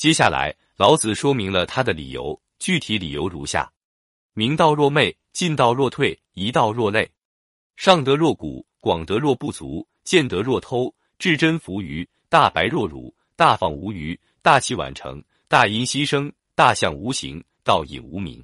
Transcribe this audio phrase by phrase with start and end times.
[0.00, 3.70] 接下来，老子说明了他的理由，具体理由如下：
[4.32, 7.06] 明道若昧，进道若退，一道若累，
[7.76, 18.42] 上德若谷，广德若不足，见德若偷，至真浮于，大白若辱，大放无余，大器晚成，大音希声，大象无形，道隐无名。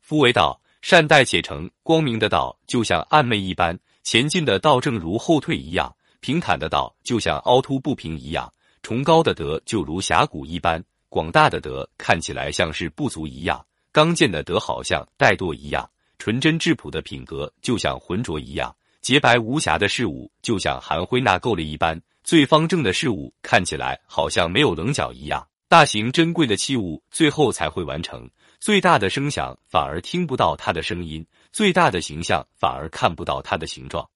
[0.00, 1.68] 夫为道，善待且成。
[1.82, 8.48] 光明的道就像暗昧一般，前进的道正如后退一样，平坦的道就像凹凸不平一样。
[8.84, 15.88] 崇高的德就如峡谷一般，广大的德看起来像是不足一样，刚健的德好像怠惰一样，
[16.18, 28.28] 纯真质朴的品格就像浑浊一样，洁白无瑕的事物就像含灰纳垢了一般，最方正的事物看起来好像没有棱角一样，大型珍贵的器物最后才会完成，
[28.60, 34.06] 最大的声响反而听不到它的声音，最大的形象反而看不到它的形状。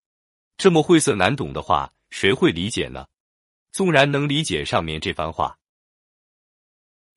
[0.59, 3.07] 这么晦涩难懂的话，谁会理解呢？
[3.73, 5.57] 纵然能理解上面这番话，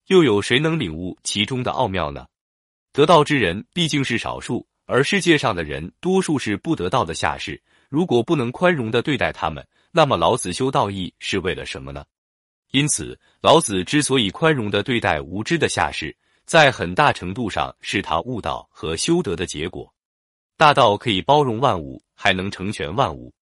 [0.08, 2.28] 又有谁能领悟其中的奥妙呢？
[2.92, 7.62] 得道之人毕竟是少数，而世界上的人多数是不得道的下士。
[7.88, 12.06] 如果不能宽容的对待他们，那么老子修道义是为了什么呢？
[12.72, 19.94] 因此，老子之所以宽容的对待无知的下士，在很大程度上是他悟道和修德的结果。
[20.56, 23.34] 大道可以包容万物，还能成全万物。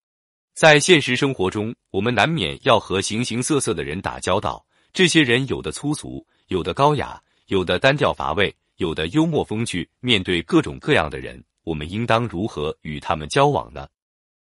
[0.60, 4.62] 在现实生活中，我们难免要和形形色色的人打交道。
[4.92, 9.88] 这些人有的粗俗，有的高雅，有的单调乏味，有的幽默风趣。
[10.00, 13.88] 面对各种各样的人，我们应当如何与他们交往呢？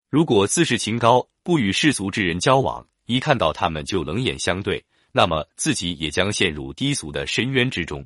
[0.08, 8.02] 如果自视清高，不与世俗之人交往，一看到他们就冷眼相对，那么自己也将陷入低俗的深渊之中。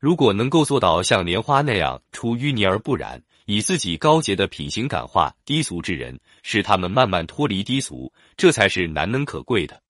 [0.00, 3.22] 如果能够做到像莲花那样出淤泥而不染。
[3.46, 9.82] 以自己高洁的品行感化低俗之人，使他们慢慢脱离低俗，这才是难能可贵的。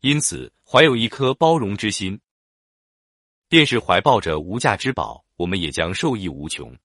[0.00, 2.20] 因此，怀有一颗包容之心，
[3.48, 6.76] 便是怀抱着无价之宝，我们也将受益无穷。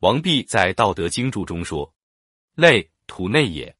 [0.00, 1.94] 王弼在《道德经注》中说
[2.54, 3.74] ：“类土内也，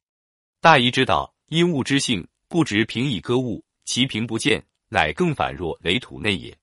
[0.59, 6.57] 大夷之道，因物之性，不直平以割物，其平不见，乃更反若垒土内也。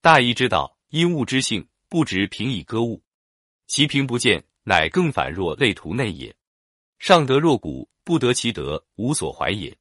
[0.00, 3.02] 大夷之道，因物之性，不直平以割物。”
[3.66, 6.34] 其平不见，乃更反若类图内也。
[6.98, 9.76] 上德若谷，不得其德，无所怀也。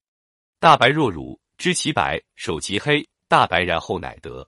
[0.60, 3.08] 大白若辱，知其白，守其黑。
[3.28, 4.48] 大白然后乃德。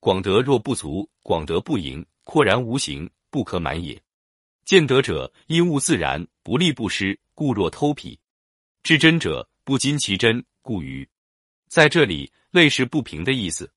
[0.00, 4.00] 广德若不足，广德不盈，阔然无形，不可满也。
[4.64, 8.18] 见德者，因物自然，不立不失，故若偷匹。
[8.82, 11.08] 至真者，不矜其真，故愚。
[11.68, 13.72] 在这里，类是不平的意思。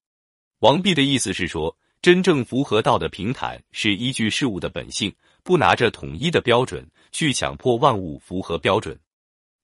[0.60, 1.76] 王弼的意思是说。
[2.02, 5.14] 真正符合道的平坦，是依据事物的本性，
[5.44, 8.98] 不拿着统一的标准去强迫万物符合标准。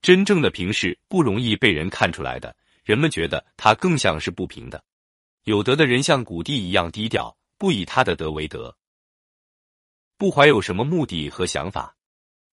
[0.01, 4.83] 真正的平是不容易被人看出来的，人们觉得它更像是不平的。
[5.43, 8.75] 有德的人像谷地一样低调，不以他的德为德，
[10.17, 11.95] 不怀有什么目的和想法，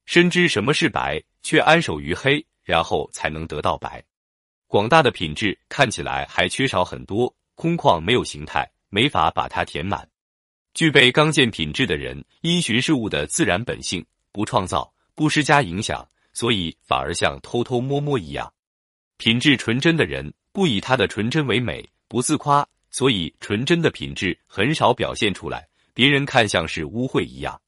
[0.05, 4.05] 深知什么是白，却安守于黑，然后才能得到白。
[4.67, 8.71] 广大的品质看起来还缺少很多，空旷没有形态。
[8.91, 10.07] 没法把它填满。
[10.75, 18.53] 具备刚健品质的人，因循事物的自然本性，不创造，不施加影响，所以反而像偷偷摸摸一样。
[19.17, 27.61] 品质纯真的人，不以他的纯真为美，不自夸，所以纯真的品质很少表现出来，别人看像是污秽一样。